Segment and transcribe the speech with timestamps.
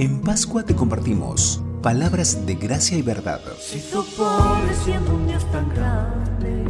[0.00, 3.42] En Pascua te compartimos palabras de gracia y verdad.
[3.60, 6.64] Se hizo pobre siendo un Dios tan grande,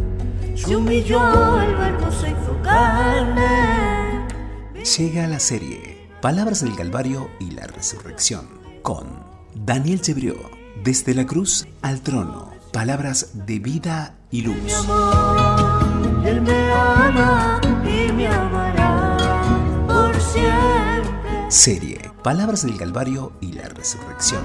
[0.56, 4.27] se humilló, el verbo se hizo carne.
[4.96, 8.48] Llega la serie Palabras del Calvario y la Resurrección
[8.82, 9.07] con
[9.55, 10.35] Daniel Chebrió.
[10.83, 14.57] Desde la cruz al trono, palabras de vida y luz.
[14.57, 19.17] Mi amor, Él me ama y me amará
[19.87, 21.49] por siempre.
[21.49, 24.42] Serie Palabras del Calvario y la Resurrección.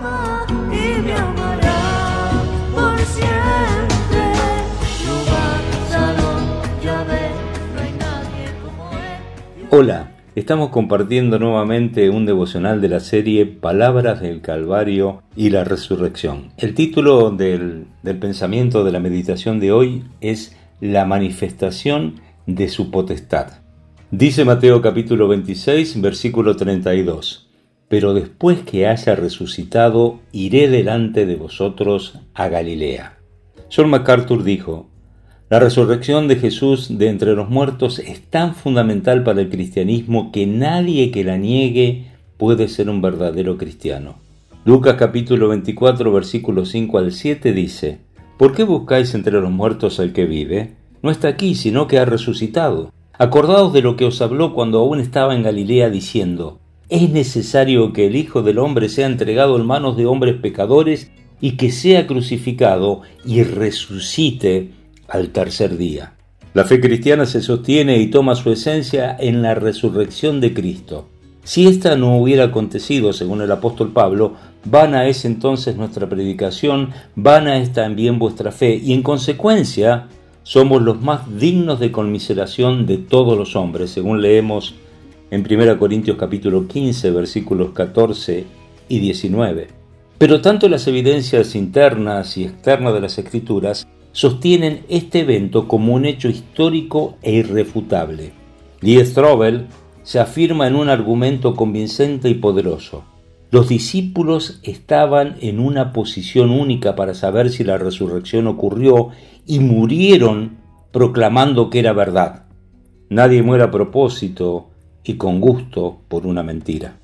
[9.71, 16.53] Hola, estamos compartiendo nuevamente un devocional de la serie Palabras del Calvario y la Resurrección.
[16.55, 22.89] El título del, del pensamiento de la meditación de hoy es La manifestación de su
[22.89, 23.48] potestad.
[24.12, 27.45] Dice Mateo capítulo 26, versículo 32
[27.88, 33.18] pero después que haya resucitado, iré delante de vosotros a Galilea.
[33.73, 34.90] John MacArthur dijo,
[35.49, 40.48] la resurrección de Jesús de entre los muertos es tan fundamental para el cristianismo que
[40.48, 44.15] nadie que la niegue puede ser un verdadero cristiano.
[44.65, 47.99] Lucas capítulo 24 versículo 5 al 7 dice,
[48.37, 50.74] ¿Por qué buscáis entre los muertos al que vive?
[51.04, 52.91] No está aquí, sino que ha resucitado.
[53.13, 56.59] Acordaos de lo que os habló cuando aún estaba en Galilea diciendo,
[56.96, 61.57] es necesario que el Hijo del Hombre sea entregado en manos de hombres pecadores y
[61.57, 64.72] que sea crucificado y resucite
[65.07, 66.13] al tercer día.
[66.53, 71.09] La fe cristiana se sostiene y toma su esencia en la resurrección de Cristo.
[71.44, 77.57] Si esta no hubiera acontecido, según el apóstol Pablo, vana es entonces nuestra predicación, vana
[77.57, 80.07] es también vuestra fe, y en consecuencia
[80.44, 84.75] somos los más dignos de conmiseración de todos los hombres, según leemos
[85.31, 88.45] en 1 Corintios capítulo 15 versículos 14
[88.88, 89.68] y 19.
[90.18, 96.06] Pero tanto las evidencias internas y externas de las escrituras sostienen este evento como un
[96.06, 98.31] hecho histórico e irrefutable.
[98.81, 99.68] Lee Strobel
[100.03, 103.03] se afirma en un argumento convincente y poderoso.
[103.52, 109.09] Los discípulos estaban en una posición única para saber si la resurrección ocurrió
[109.46, 110.57] y murieron
[110.92, 112.46] proclamando que era verdad.
[113.09, 114.72] Nadie muere a propósito
[115.06, 116.98] y con gusto por una mentira.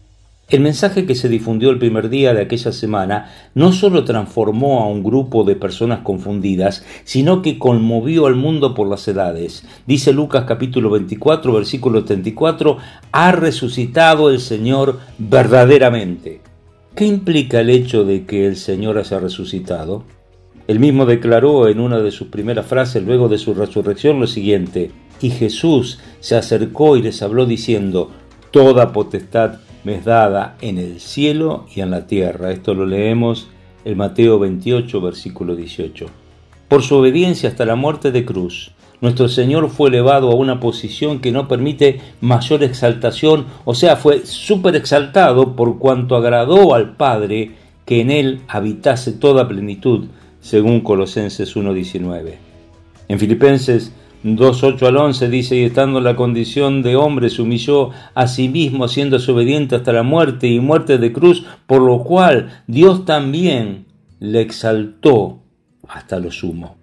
[0.52, 4.88] El mensaje que se difundió el primer día de aquella semana no solo transformó a
[4.88, 9.64] un grupo de personas confundidas, sino que conmovió al mundo por las edades.
[9.88, 12.78] Dice Lucas capítulo 24, versículo 34,
[13.14, 16.42] ha resucitado el Señor verdaderamente.
[16.96, 20.04] ¿Qué implica el hecho de que el Señor haya resucitado?
[20.68, 24.92] Él mismo declaró en una de sus primeras frases luego de su resurrección lo siguiente,
[25.22, 28.12] y Jesús se acercó y les habló diciendo,
[28.52, 32.52] Toda potestad me es dada en el cielo y en la tierra.
[32.52, 33.48] Esto lo leemos
[33.86, 36.08] en Mateo 28, versículo 18.
[36.68, 38.72] Por su obediencia hasta la muerte de cruz,
[39.02, 44.26] nuestro Señor fue elevado a una posición que no permite mayor exaltación, o sea, fue
[44.26, 47.52] súper exaltado por cuanto agradó al Padre
[47.86, 50.06] que en él habitase toda plenitud,
[50.40, 52.36] según Colosenses 1.19.
[53.08, 53.92] En Filipenses
[54.24, 58.50] 2.8 al 11 dice, y estando en la condición de hombre, se humilló a sí
[58.50, 63.86] mismo, haciéndose obediente hasta la muerte y muerte de cruz, por lo cual Dios también
[64.20, 65.40] le exaltó
[65.88, 66.78] hasta lo sumo.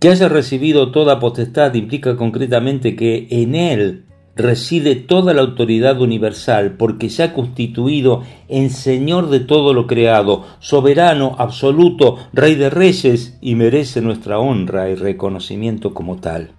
[0.00, 6.72] Que haya recibido toda potestad implica concretamente que en él reside toda la autoridad universal,
[6.76, 13.38] porque se ha constituido en Señor de todo lo creado, soberano, absoluto, Rey de reyes,
[13.40, 16.52] y merece nuestra honra y reconocimiento como tal.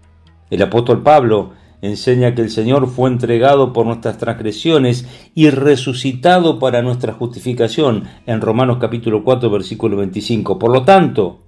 [0.51, 1.51] El apóstol Pablo
[1.81, 8.41] enseña que el Señor fue entregado por nuestras transgresiones y resucitado para nuestra justificación en
[8.41, 10.59] Romanos capítulo 4 versículo 25.
[10.59, 11.39] Por lo tanto,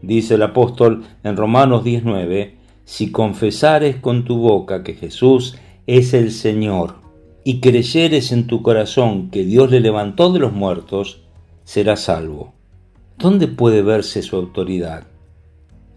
[0.00, 6.32] dice el apóstol en Romanos 19, si confesares con tu boca que Jesús es el
[6.32, 6.96] Señor
[7.44, 11.20] y creyeres en tu corazón que Dios le levantó de los muertos,
[11.64, 12.54] serás salvo.
[13.18, 15.04] ¿Dónde puede verse su autoridad?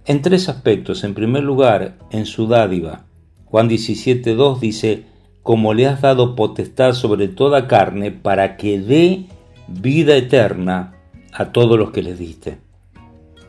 [0.05, 1.03] En tres aspectos.
[1.03, 3.05] En primer lugar, en su dádiva.
[3.45, 5.05] Juan 17.2 dice,
[5.43, 9.25] como le has dado potestad sobre toda carne para que dé
[9.67, 10.95] vida eterna
[11.33, 12.59] a todos los que les diste.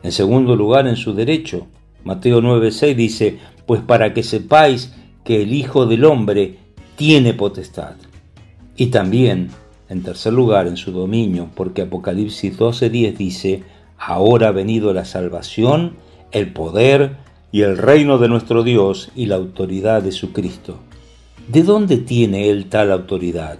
[0.03, 1.67] En segundo lugar, en su derecho.
[2.03, 4.93] Mateo 9.6 dice, pues para que sepáis
[5.23, 6.57] que el Hijo del Hombre
[6.95, 7.95] tiene potestad.
[8.75, 9.49] Y también,
[9.89, 13.63] en tercer lugar, en su dominio, porque Apocalipsis 12.10 dice,
[13.97, 15.97] ahora ha venido la salvación
[16.31, 17.17] el poder
[17.51, 20.77] y el reino de nuestro Dios y la autoridad de su Cristo.
[21.47, 23.57] ¿De dónde tiene él tal autoridad?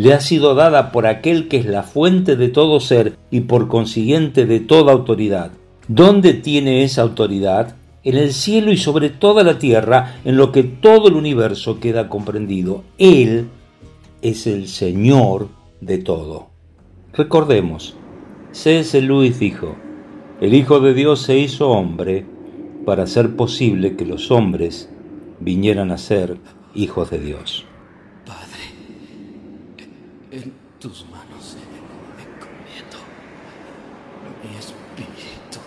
[0.00, 3.68] le ha sido dada por aquel que es la fuente de todo ser y por
[3.68, 5.50] consiguiente de toda autoridad.
[5.88, 7.76] ¿Dónde tiene esa autoridad?
[8.02, 12.08] En el cielo y sobre toda la tierra, en lo que todo el universo queda
[12.08, 12.82] comprendido.
[12.96, 13.48] Él
[14.22, 15.48] es el Señor
[15.82, 16.48] de todo.
[17.12, 17.94] Recordemos,
[18.52, 18.98] C.S.
[19.02, 19.76] Lewis dijo,
[20.40, 22.24] el Hijo de Dios se hizo hombre
[22.86, 24.88] para hacer posible que los hombres
[25.38, 26.38] vinieran a ser
[26.74, 27.66] hijos de Dios.
[30.30, 31.56] En tus manos
[32.16, 32.98] encomiendo
[34.42, 35.58] mi espíritu.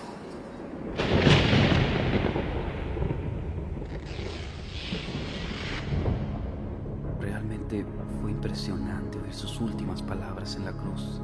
[7.22, 7.86] Realmente
[8.22, 11.22] fue impresionante oír sus últimas palabras en la cruz.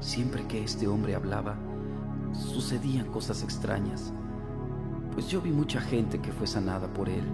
[0.00, 1.56] Siempre que este hombre hablaba,
[2.52, 4.12] sucedían cosas extrañas,
[5.12, 7.24] pues yo vi mucha gente que fue sanada por él,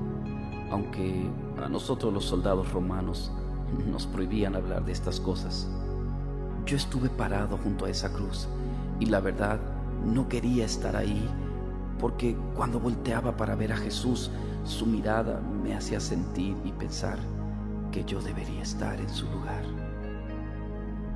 [0.70, 1.28] aunque
[1.62, 3.32] a nosotros los soldados romanos
[3.90, 5.68] nos prohibían hablar de estas cosas.
[6.66, 8.48] Yo estuve parado junto a esa cruz
[9.00, 9.58] y la verdad
[10.04, 11.28] no quería estar ahí
[11.98, 14.30] porque cuando volteaba para ver a Jesús,
[14.64, 17.18] su mirada me hacía sentir y pensar
[17.90, 19.64] que yo debería estar en su lugar.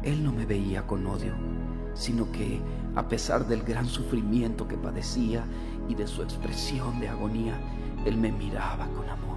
[0.02, 1.34] Él no me veía con odio,
[1.94, 2.60] sino que
[2.94, 5.44] a pesar del gran sufrimiento que padecía
[5.88, 7.58] y de su expresión de agonía,
[8.04, 9.32] Él me miraba con amor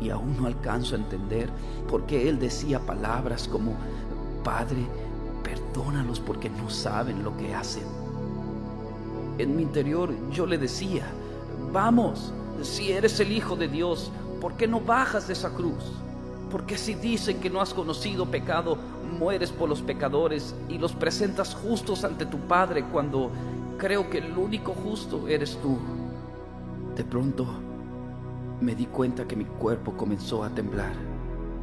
[0.00, 1.50] y aún no alcanzo a entender
[1.88, 3.74] por qué él decía palabras como,
[4.44, 4.86] Padre,
[5.42, 7.84] perdónalos porque no saben lo que hacen.
[9.38, 11.06] En mi interior yo le decía,
[11.72, 12.32] vamos,
[12.62, 14.10] si eres el Hijo de Dios,
[14.40, 15.92] ¿por qué no bajas de esa cruz?
[16.50, 18.78] Porque si dicen que no has conocido pecado,
[19.18, 23.30] mueres por los pecadores y los presentas justos ante tu Padre cuando
[23.76, 25.78] creo que el único justo eres tú.
[26.96, 27.46] De pronto
[28.60, 30.92] me di cuenta que mi cuerpo comenzó a temblar,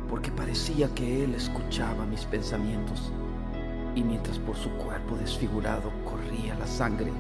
[0.10, 3.12] porque parecía que él escuchaba mis pensamientos,
[3.96, 7.12] y mientras por su cuerpo desfigurado corría la sangre,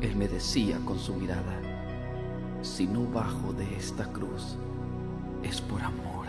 [0.00, 1.60] él me decía con su mirada,
[2.62, 4.56] si no bajo de esta cruz,
[5.42, 6.19] es por amor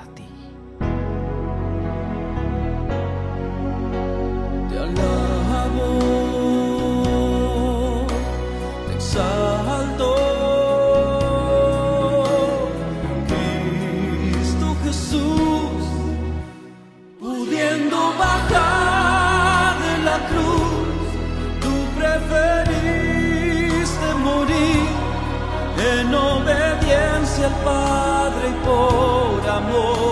[29.61, 30.10] amor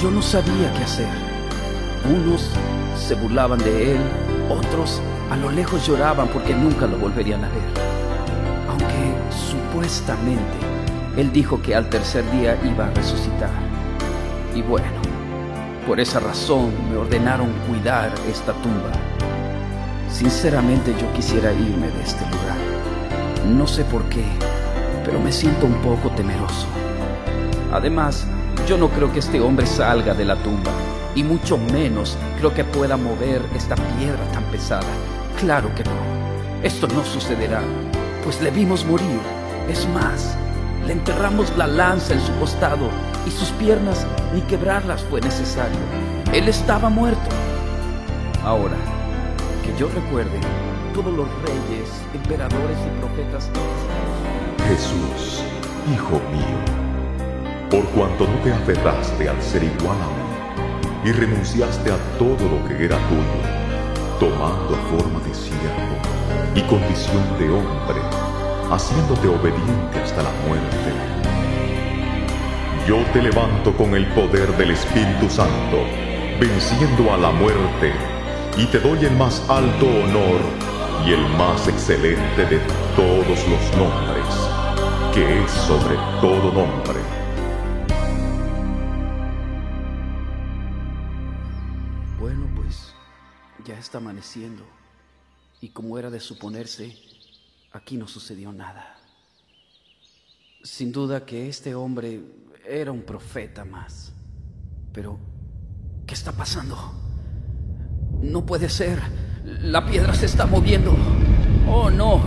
[0.00, 1.08] Yo no sabía qué hacer.
[2.08, 2.48] Unos
[2.96, 4.00] se burlaban de él,
[4.48, 7.90] otros a lo lejos lloraban porque nunca lo volverían a ver.
[8.70, 10.56] Aunque supuestamente
[11.18, 13.50] él dijo que al tercer día iba a resucitar.
[14.54, 14.86] Y bueno,
[15.86, 18.92] por esa razón me ordenaron cuidar esta tumba.
[20.10, 22.56] Sinceramente yo quisiera irme de este lugar.
[23.54, 24.24] No sé por qué,
[25.04, 26.66] pero me siento un poco temeroso.
[27.70, 28.26] Además,
[28.66, 30.70] yo no creo que este hombre salga de la tumba,
[31.14, 34.86] y mucho menos creo que pueda mover esta piedra tan pesada.
[35.38, 35.90] Claro que no.
[36.62, 37.60] Esto no sucederá,
[38.24, 39.20] pues le vimos morir.
[39.68, 40.36] Es más,
[40.86, 42.88] le enterramos la lanza en su costado
[43.26, 45.78] y sus piernas ni quebrarlas fue necesario.
[46.32, 47.30] Él estaba muerto.
[48.44, 48.76] Ahora,
[49.64, 50.38] que yo recuerde,
[50.94, 53.50] todos los reyes, emperadores y profetas.
[54.68, 55.42] Jesús,
[55.92, 56.79] Hijo mío,
[57.70, 62.68] por cuanto no te aferraste al ser igual a mí y renunciaste a todo lo
[62.68, 65.96] que era tuyo, tomando forma de siervo
[66.54, 68.00] y condición de hombre
[68.70, 70.92] haciéndote obediente hasta la muerte.
[72.86, 75.84] Yo te levanto con el poder del Espíritu Santo,
[76.40, 77.92] venciendo a la muerte,
[78.56, 80.40] y te doy el más alto honor
[81.06, 82.60] y el más excelente de
[82.96, 84.26] todos los nombres,
[85.14, 86.99] que es sobre todo nombre
[93.70, 94.64] ya está amaneciendo.
[95.60, 96.96] Y como era de suponerse,
[97.72, 98.96] aquí no sucedió nada.
[100.62, 102.20] Sin duda que este hombre
[102.66, 104.12] era un profeta más.
[104.92, 105.18] Pero,
[106.06, 106.76] ¿qué está pasando?
[108.20, 108.98] No puede ser.
[109.44, 110.96] La piedra se está moviendo.
[111.68, 112.20] Oh, no.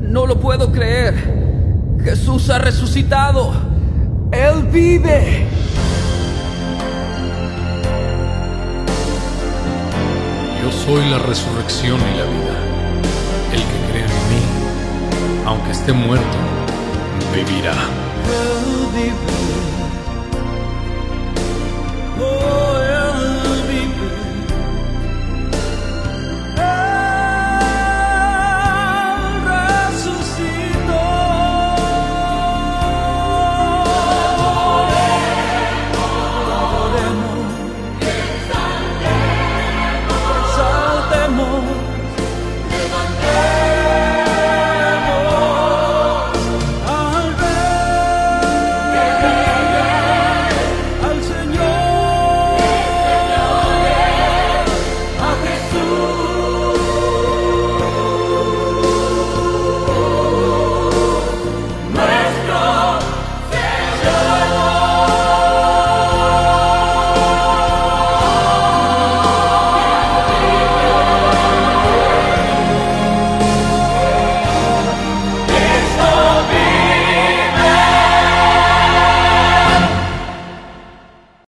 [0.00, 1.98] No lo puedo creer.
[2.02, 3.52] Jesús ha resucitado.
[4.30, 5.48] Él vive.
[10.66, 12.58] Yo soy la resurrección y la vida.
[13.52, 14.42] El que cree en mí,
[15.46, 16.36] aunque esté muerto,
[17.32, 17.76] vivirá.